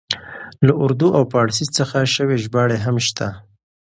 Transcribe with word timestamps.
له 0.65 0.73
اردو 0.83 1.07
او 1.17 1.23
پاړسي 1.31 1.65
څخه 1.77 1.97
شوې 2.15 2.35
ژباړې 2.43 2.77
هم 2.85 2.97
شته. 3.07 3.27